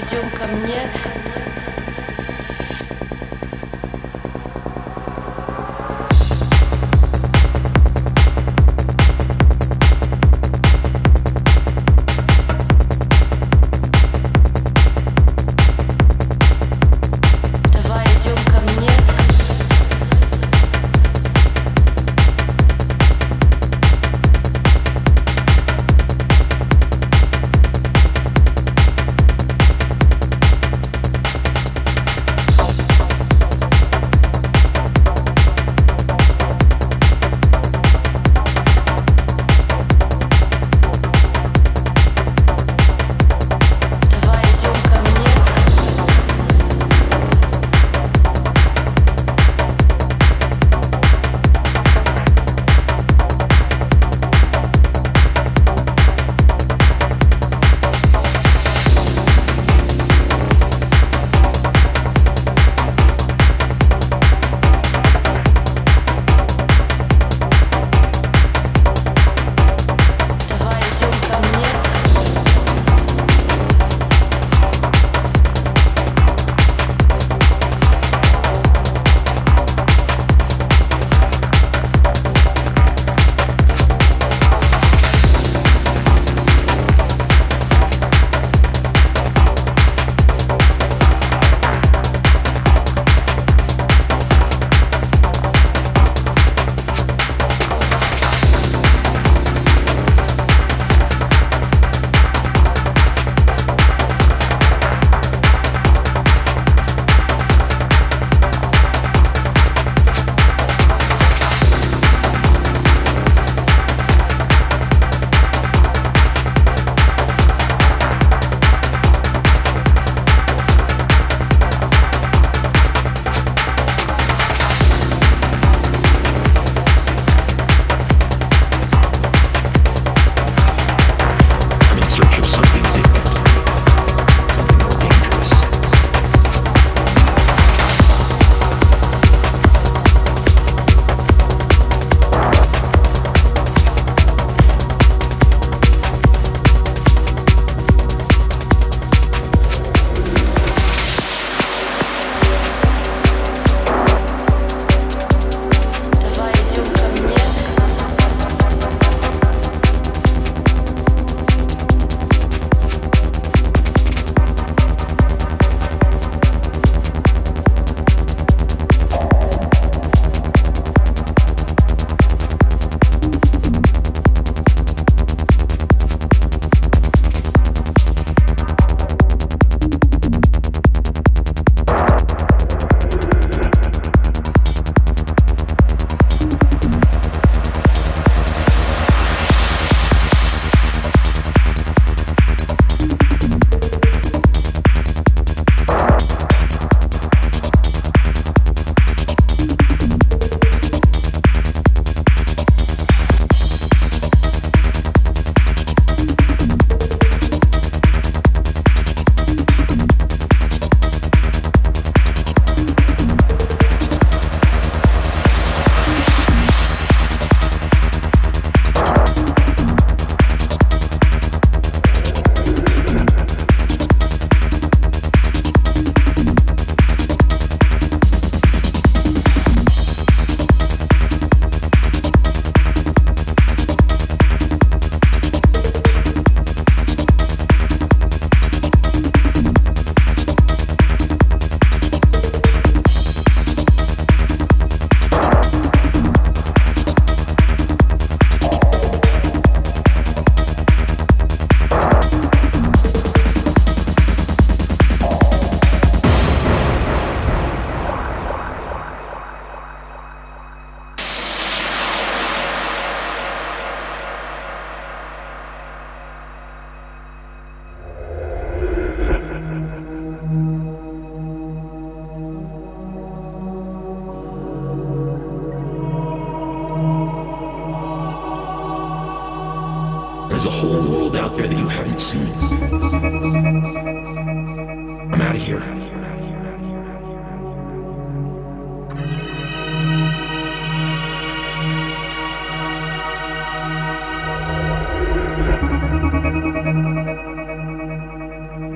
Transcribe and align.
идем 0.00 0.28
ко 0.30 0.46
мне. 0.46 0.90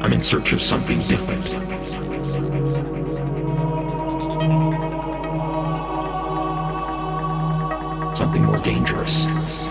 I'm 0.08 0.14
in 0.14 0.22
search 0.22 0.54
of 0.54 0.62
something 0.62 1.00
different. 1.00 1.46
Something 8.16 8.42
more 8.42 8.56
dangerous. 8.56 9.67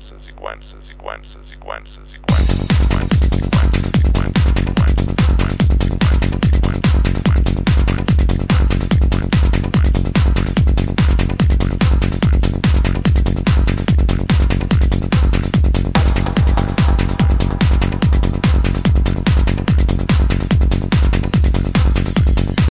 Sequences, 0.00 0.26
sequences, 0.26 0.86
sequences, 0.86 1.48
sequences, 1.48 2.08